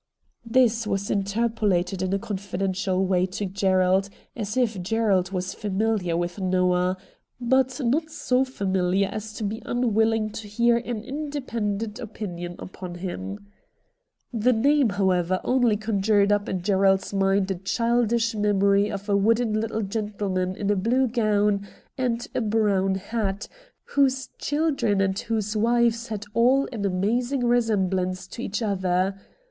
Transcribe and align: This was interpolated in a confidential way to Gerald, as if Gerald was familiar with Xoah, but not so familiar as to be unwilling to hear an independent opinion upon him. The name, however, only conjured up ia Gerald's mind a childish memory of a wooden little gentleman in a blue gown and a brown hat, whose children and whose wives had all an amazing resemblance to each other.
This 0.43 0.87
was 0.87 1.11
interpolated 1.11 2.01
in 2.01 2.11
a 2.11 2.17
confidential 2.17 3.05
way 3.05 3.27
to 3.27 3.45
Gerald, 3.45 4.09
as 4.35 4.57
if 4.57 4.81
Gerald 4.81 5.29
was 5.31 5.53
familiar 5.53 6.17
with 6.17 6.37
Xoah, 6.37 6.97
but 7.39 7.79
not 7.83 8.09
so 8.09 8.43
familiar 8.43 9.09
as 9.11 9.31
to 9.33 9.43
be 9.43 9.61
unwilling 9.63 10.31
to 10.31 10.47
hear 10.47 10.77
an 10.77 11.03
independent 11.03 11.99
opinion 11.99 12.55
upon 12.57 12.95
him. 12.95 13.45
The 14.33 14.53
name, 14.53 14.89
however, 14.89 15.39
only 15.43 15.77
conjured 15.77 16.31
up 16.31 16.49
ia 16.49 16.55
Gerald's 16.55 17.13
mind 17.13 17.51
a 17.51 17.55
childish 17.59 18.33
memory 18.33 18.89
of 18.91 19.07
a 19.07 19.15
wooden 19.15 19.53
little 19.53 19.83
gentleman 19.83 20.55
in 20.55 20.71
a 20.71 20.75
blue 20.75 21.07
gown 21.09 21.67
and 21.95 22.27
a 22.33 22.41
brown 22.41 22.95
hat, 22.95 23.47
whose 23.83 24.29
children 24.39 24.99
and 24.99 25.19
whose 25.19 25.55
wives 25.55 26.07
had 26.07 26.25
all 26.33 26.67
an 26.71 26.85
amazing 26.87 27.43
resemblance 27.45 28.25
to 28.29 28.41
each 28.41 28.63
other. 28.63 29.13